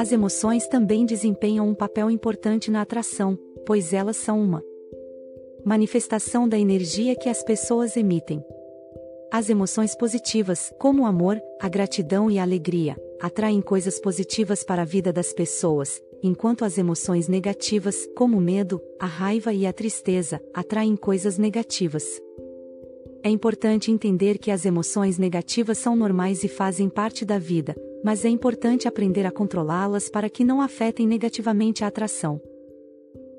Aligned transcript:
As 0.00 0.12
emoções 0.12 0.66
também 0.66 1.04
desempenham 1.04 1.68
um 1.68 1.74
papel 1.74 2.10
importante 2.10 2.70
na 2.70 2.80
atração, 2.80 3.38
pois 3.66 3.92
elas 3.92 4.16
são 4.16 4.42
uma 4.42 4.64
manifestação 5.62 6.48
da 6.48 6.58
energia 6.58 7.14
que 7.14 7.28
as 7.28 7.42
pessoas 7.42 7.98
emitem. 7.98 8.42
As 9.30 9.50
emoções 9.50 9.94
positivas, 9.94 10.72
como 10.78 11.02
o 11.02 11.04
amor, 11.04 11.38
a 11.60 11.68
gratidão 11.68 12.30
e 12.30 12.38
a 12.38 12.42
alegria, 12.42 12.96
atraem 13.20 13.60
coisas 13.60 14.00
positivas 14.00 14.64
para 14.64 14.80
a 14.80 14.86
vida 14.86 15.12
das 15.12 15.34
pessoas, 15.34 16.00
enquanto 16.22 16.64
as 16.64 16.78
emoções 16.78 17.28
negativas, 17.28 18.08
como 18.16 18.38
o 18.38 18.40
medo, 18.40 18.80
a 18.98 19.04
raiva 19.04 19.52
e 19.52 19.66
a 19.66 19.72
tristeza, 19.74 20.40
atraem 20.54 20.96
coisas 20.96 21.36
negativas. 21.36 22.06
É 23.22 23.28
importante 23.28 23.92
entender 23.92 24.38
que 24.38 24.50
as 24.50 24.64
emoções 24.64 25.18
negativas 25.18 25.76
são 25.76 25.94
normais 25.94 26.42
e 26.42 26.48
fazem 26.48 26.88
parte 26.88 27.22
da 27.22 27.38
vida, 27.38 27.76
mas 28.04 28.24
é 28.24 28.28
importante 28.28 28.88
aprender 28.88 29.26
a 29.26 29.30
controlá-las 29.30 30.08
para 30.08 30.30
que 30.30 30.44
não 30.44 30.60
afetem 30.60 31.06
negativamente 31.06 31.84
a 31.84 31.86
atração. 31.86 32.40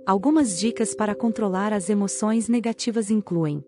Algumas 0.05 0.57
dicas 0.59 0.95
para 0.95 1.15
controlar 1.15 1.73
as 1.73 1.89
emoções 1.89 2.49
negativas 2.49 3.09
incluem: 3.09 3.63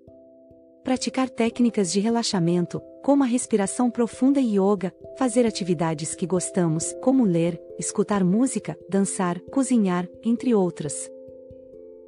praticar 0.83 1.29
técnicas 1.29 1.91
de 1.91 1.99
relaxamento, 1.99 2.81
como 3.03 3.23
a 3.23 3.27
respiração 3.27 3.91
profunda 3.91 4.39
e 4.39 4.57
yoga, 4.57 4.93
fazer 5.17 5.45
atividades 5.45 6.15
que 6.15 6.25
gostamos, 6.25 6.93
como 7.01 7.23
ler, 7.23 7.61
escutar 7.77 8.23
música, 8.23 8.77
dançar, 8.89 9.39
cozinhar, 9.51 10.07
entre 10.23 10.55
outras. 10.55 11.09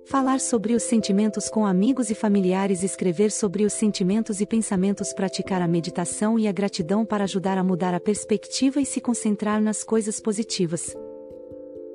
Falar 0.06 0.40
sobre 0.40 0.74
os 0.74 0.84
sentimentos 0.84 1.50
com 1.50 1.66
amigos 1.66 2.12
e 2.12 2.16
familiares, 2.16 2.84
escrever 2.84 3.32
sobre 3.32 3.66
os 3.66 3.74
sentimentos 3.74 4.40
e 4.40 4.46
pensamentos, 4.46 5.12
praticar 5.12 5.64
a 5.64 5.68
meditação 5.68 6.38
e 6.38 6.48
a 6.48 6.52
gratidão 6.52 7.04
para 7.04 7.24
ajudar 7.24 7.58
a 7.58 7.64
mudar 7.64 7.94
a 7.94 8.00
perspectiva 8.00 8.80
e 8.80 8.86
se 8.86 9.02
concentrar 9.02 9.60
nas 9.60 9.84
coisas 9.84 10.20
positivas. 10.20 10.96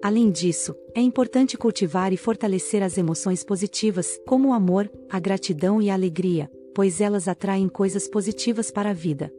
Além 0.02 0.28
disso, 0.28 0.74
é 0.92 1.00
importante 1.00 1.56
cultivar 1.56 2.12
e 2.12 2.16
fortalecer 2.16 2.82
as 2.82 2.98
emoções 2.98 3.44
positivas, 3.44 4.20
como 4.26 4.48
o 4.48 4.52
amor, 4.52 4.90
a 5.08 5.20
gratidão 5.20 5.80
e 5.80 5.88
a 5.88 5.94
alegria, 5.94 6.50
pois 6.74 7.00
elas 7.00 7.28
atraem 7.28 7.68
coisas 7.68 8.08
positivas 8.08 8.72
para 8.72 8.90
a 8.90 8.94
vida. 8.94 9.32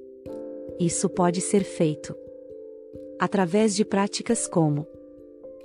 Isso 0.79 1.09
pode 1.09 1.41
ser 1.41 1.63
feito 1.63 2.15
através 3.19 3.75
de 3.75 3.85
práticas 3.85 4.47
como 4.47 4.87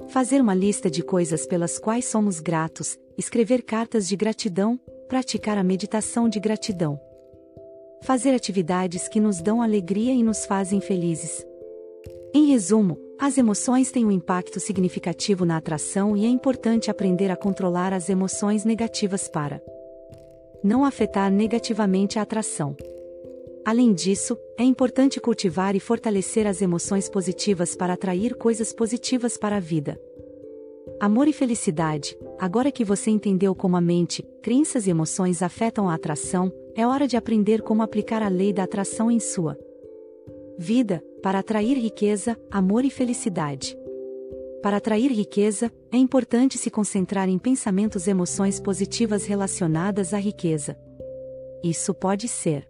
fazer 0.09 0.41
uma 0.41 0.55
lista 0.55 0.91
de 0.91 1.03
coisas 1.03 1.47
pelas 1.47 1.79
quais 1.79 2.05
somos 2.05 2.41
gratos, 2.41 2.99
escrever 3.17 3.63
cartas 3.63 4.09
de 4.09 4.17
gratidão, 4.17 4.79
praticar 5.09 5.59
a 5.59 5.65
meditação 5.65 6.29
de 6.29 6.41
gratidão. 6.41 7.01
Fazer 8.03 8.35
atividades 8.35 9.09
que 9.09 9.21
nos 9.21 9.41
dão 9.41 9.63
alegria 9.63 10.13
e 10.13 10.23
nos 10.23 10.45
fazem 10.45 10.81
felizes. 10.81 11.45
Em 12.35 12.47
resumo, 12.47 12.99
as 13.19 13.39
emoções 13.39 13.91
têm 13.91 14.05
um 14.05 14.11
impacto 14.11 14.61
significativo 14.61 15.45
na 15.45 15.57
atração 15.57 16.17
e 16.17 16.25
é 16.25 16.29
importante 16.29 16.91
aprender 16.91 17.31
a 17.31 17.37
controlar 17.37 17.93
as 17.93 18.11
emoções 18.11 18.65
negativas 18.65 19.27
para 19.27 19.63
não 20.63 20.85
afetar 20.85 21.31
negativamente 21.31 22.19
a 22.19 22.23
atração. 22.23 22.77
Além 23.67 23.93
disso, 23.93 24.39
é 24.57 24.63
importante 24.63 25.21
cultivar 25.21 25.75
e 25.75 25.81
fortalecer 25.81 26.47
as 26.47 26.63
emoções 26.63 27.09
positivas 27.09 27.75
para 27.75 27.95
atrair 27.95 28.37
coisas 28.37 28.73
positivas 28.73 29.37
para 29.37 29.57
a 29.57 29.61
vida. 29.61 30.01
Amor 31.01 31.27
e 31.27 31.33
felicidade. 31.33 32.17
Agora 32.39 32.71
que 32.71 32.85
você 32.85 33.11
entendeu 33.11 33.57
como 33.57 33.77
a 33.77 33.81
mente, 33.81 34.25
crenças 34.41 34.87
e 34.87 34.91
emoções 34.91 35.43
afetam 35.43 35.91
a 35.91 35.95
atração, 35.95 36.53
é 36.77 36.87
hora 36.87 37.09
de 37.09 37.17
aprender 37.17 37.61
como 37.61 37.83
aplicar 37.83 38.23
a 38.23 38.29
lei 38.29 38.53
da 38.53 38.63
atração 38.63 39.11
em 39.11 39.19
sua 39.19 39.59
vida, 40.57 41.03
para 41.21 41.41
atrair 41.41 41.77
riqueza, 41.77 42.39
amor 42.49 42.85
e 42.85 42.91
felicidade. 42.91 43.77
Para 44.63 44.77
atrair 44.77 45.11
riqueza, 45.11 45.73
é 45.91 45.97
importante 45.97 46.57
se 46.57 46.71
concentrar 46.71 47.29
em 47.29 47.37
pensamentos 47.37 48.07
e 48.07 48.11
emoções 48.11 48.61
positivas 48.61 49.27
relacionadas 49.27 50.15
à 50.15 50.19
riqueza. 50.19 50.79
Isso 51.65 51.93
pode 51.93 52.29
ser 52.29 52.69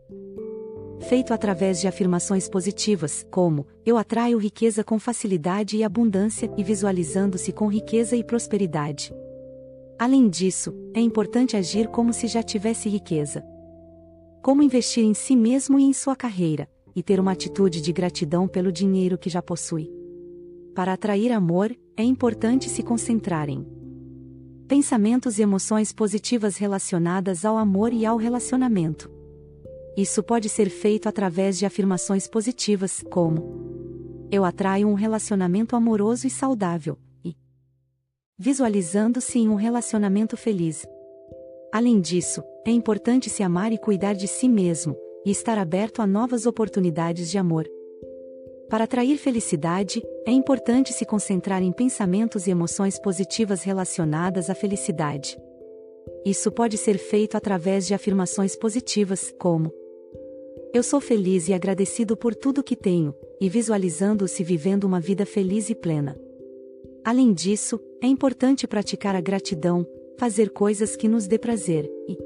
feito 1.01 1.33
através 1.33 1.81
de 1.81 1.89
afirmações 1.89 2.49
positivas, 2.49 3.27
como: 3.31 3.67
Eu 3.84 3.97
atraio 3.97 4.39
riqueza 4.39 4.83
com 4.83 4.99
facilidade 4.99 5.77
e 5.77 5.84
abundância, 5.84 6.51
e 6.57 6.62
visualizando-se 6.62 7.53
com 7.53 7.69
riqueza 7.69 8.17
e 8.17 8.25
prosperidade. 8.25 9.15
Além 9.99 10.29
disso, 10.29 10.75
é 10.95 11.01
importante 11.01 11.57
agir 11.57 11.89
como 11.89 12.12
se 12.12 12.27
já 12.27 12.43
tivesse 12.43 12.89
riqueza. 12.89 13.45
Como 14.43 14.62
investir 14.62 15.05
em 15.05 15.15
si 15.15 15.34
mesmo 15.34 15.79
e 15.79 15.84
em 15.84 15.93
sua 15.93 16.15
carreira, 16.15 16.69
e 16.95 17.03
ter 17.03 17.19
uma 17.19 17.33
atitude 17.33 17.81
de 17.81 17.93
gratidão 17.93 18.47
pelo 18.47 18.71
dinheiro 18.71 19.19
que 19.19 19.31
já 19.31 19.43
possui. 19.43 19.91
Para 20.75 20.93
atrair 20.93 21.33
amor, 21.33 21.75
é 21.97 22.03
importante 22.03 22.69
se 22.69 22.83
concentrar 22.83 23.49
em 23.49 23.67
pensamentos 24.69 25.39
e 25.39 25.43
emoções 25.43 25.93
positivas 25.93 26.57
relacionadas 26.57 27.45
ao 27.45 27.57
amor 27.57 27.93
e 27.93 28.05
ao 28.05 28.17
relacionamento. 28.17 29.16
Isso 29.97 30.23
pode 30.23 30.51
ser 30.51 30.69
feito 30.69 31.09
através 31.09 31.59
de 31.59 31.65
afirmações 31.65 32.29
positivas, 32.29 33.03
como: 33.11 34.29
Eu 34.31 34.45
atraio 34.45 34.87
um 34.87 34.95
relacionamento 34.95 35.75
amoroso 35.75 36.27
e 36.27 36.31
saudável, 36.31 36.99
e 37.25 37.34
visualizando-se 38.39 39.39
em 39.39 39.49
um 39.49 39.55
relacionamento 39.55 40.37
feliz. 40.37 40.87
Além 41.73 41.99
disso, 41.99 42.43
é 42.67 42.71
importante 42.71 43.31
se 43.31 43.43
amar 43.43 43.73
e 43.73 43.79
cuidar 43.79 44.12
de 44.12 44.29
si 44.29 44.49
mesmo, 44.49 44.95
e 45.25 45.31
estar 45.31 45.57
aberto 45.57 46.03
a 46.03 46.07
novas 46.07 46.45
oportunidades 46.45 47.31
de 47.31 47.39
amor. 47.39 47.67
Para 48.69 48.84
atrair 48.84 49.17
felicidade, 49.17 50.03
é 50.27 50.31
importante 50.31 50.93
se 50.93 51.07
concentrar 51.07 51.63
em 51.63 51.73
pensamentos 51.73 52.47
e 52.47 52.51
emoções 52.51 52.99
positivas 52.99 53.63
relacionadas 53.63 54.51
à 54.51 54.55
felicidade. 54.55 55.39
Isso 56.25 56.53
pode 56.53 56.77
ser 56.77 56.99
feito 56.99 57.37
através 57.37 57.87
de 57.87 57.95
afirmações 57.95 58.57
positivas, 58.57 59.33
como: 59.39 59.73
Eu 60.76 60.82
sou 60.82 61.00
feliz 61.00 61.48
e 61.48 61.54
agradecido 61.54 62.19
por 62.19 62.34
tudo 62.34 62.62
que 62.62 62.76
tenho, 62.76 63.14
e 63.41 63.48
visualizando-se 63.48 64.44
vivendo 64.44 64.84
uma 64.84 65.00
vida 65.00 65.25
feliz 65.25 65.70
e 65.70 65.75
plena. 65.75 66.14
Além 67.03 67.32
disso, 67.32 67.81
é 68.03 68.06
importante 68.06 68.66
praticar 68.66 69.16
a 69.16 69.20
gratidão, 69.22 69.86
fazer 70.19 70.50
coisas 70.50 70.94
que 70.94 71.09
nos 71.09 71.26
dê 71.26 71.38
prazer, 71.38 71.91
e 72.06 72.19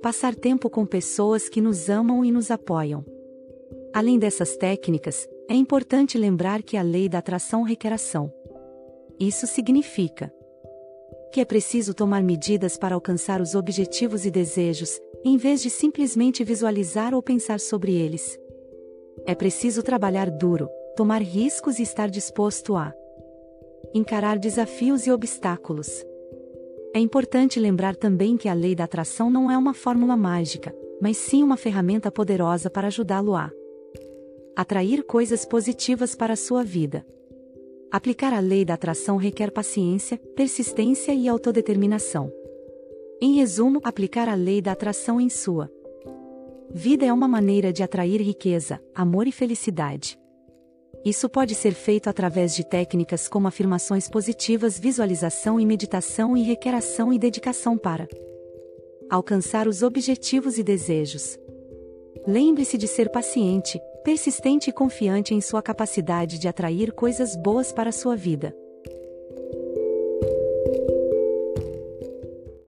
passar 0.00 0.36
tempo 0.36 0.70
com 0.70 0.86
pessoas 0.86 1.48
que 1.48 1.60
nos 1.60 1.88
amam 1.88 2.24
e 2.24 2.30
nos 2.30 2.48
apoiam. 2.52 3.04
Além 3.92 4.20
dessas 4.20 4.56
técnicas, 4.56 5.28
é 5.50 5.54
importante 5.54 6.16
lembrar 6.16 6.62
que 6.62 6.76
a 6.76 6.82
lei 6.82 7.08
da 7.08 7.18
atração 7.18 7.64
requer 7.64 7.92
ação. 7.92 8.32
Isso 9.18 9.48
significa 9.48 10.32
que 11.32 11.40
é 11.40 11.44
preciso 11.44 11.94
tomar 11.94 12.22
medidas 12.22 12.76
para 12.76 12.94
alcançar 12.94 13.40
os 13.40 13.54
objetivos 13.54 14.24
e 14.24 14.30
desejos, 14.30 15.00
em 15.24 15.36
vez 15.36 15.62
de 15.62 15.70
simplesmente 15.70 16.42
visualizar 16.44 17.14
ou 17.14 17.22
pensar 17.22 17.60
sobre 17.60 17.94
eles. 17.94 18.38
É 19.26 19.34
preciso 19.34 19.82
trabalhar 19.82 20.30
duro, 20.30 20.68
tomar 20.96 21.22
riscos 21.22 21.78
e 21.78 21.82
estar 21.82 22.08
disposto 22.08 22.76
a 22.76 22.94
encarar 23.94 24.38
desafios 24.38 25.06
e 25.06 25.10
obstáculos. 25.10 26.04
É 26.94 26.98
importante 26.98 27.60
lembrar 27.60 27.94
também 27.94 28.36
que 28.36 28.48
a 28.48 28.54
lei 28.54 28.74
da 28.74 28.84
atração 28.84 29.30
não 29.30 29.50
é 29.50 29.56
uma 29.56 29.74
fórmula 29.74 30.16
mágica, 30.16 30.74
mas 31.00 31.16
sim 31.16 31.42
uma 31.42 31.56
ferramenta 31.56 32.10
poderosa 32.10 32.70
para 32.70 32.88
ajudá-lo 32.88 33.34
a 33.34 33.50
atrair 34.56 35.04
coisas 35.04 35.44
positivas 35.44 36.16
para 36.16 36.32
a 36.32 36.36
sua 36.36 36.64
vida. 36.64 37.06
Aplicar 37.90 38.34
a 38.34 38.40
lei 38.40 38.66
da 38.66 38.74
atração 38.74 39.16
requer 39.16 39.50
paciência, 39.50 40.18
persistência 40.36 41.14
e 41.14 41.26
autodeterminação. 41.26 42.30
Em 43.18 43.36
resumo, 43.36 43.80
aplicar 43.82 44.28
a 44.28 44.34
lei 44.34 44.60
da 44.60 44.72
atração 44.72 45.18
em 45.18 45.30
sua 45.30 45.70
vida 46.70 47.06
é 47.06 47.12
uma 47.12 47.26
maneira 47.26 47.72
de 47.72 47.82
atrair 47.82 48.20
riqueza, 48.20 48.78
amor 48.94 49.26
e 49.26 49.32
felicidade. 49.32 50.18
Isso 51.02 51.30
pode 51.30 51.54
ser 51.54 51.72
feito 51.72 52.10
através 52.10 52.54
de 52.54 52.62
técnicas 52.62 53.26
como 53.26 53.48
afirmações 53.48 54.06
positivas, 54.06 54.78
visualização 54.78 55.58
e 55.58 55.64
meditação 55.64 56.36
e 56.36 56.42
requer 56.42 56.74
ação 56.74 57.10
e 57.10 57.18
dedicação 57.18 57.78
para 57.78 58.06
alcançar 59.08 59.66
os 59.66 59.82
objetivos 59.82 60.58
e 60.58 60.62
desejos. 60.62 61.38
Lembre-se 62.26 62.76
de 62.76 62.86
ser 62.86 63.08
paciente, 63.08 63.80
persistente 64.08 64.70
e 64.70 64.72
confiante 64.72 65.34
em 65.34 65.40
sua 65.42 65.60
capacidade 65.60 66.38
de 66.38 66.48
atrair 66.48 66.92
coisas 66.92 67.36
boas 67.36 67.70
para 67.74 67.92
sua 67.92 68.16
vida. 68.16 68.56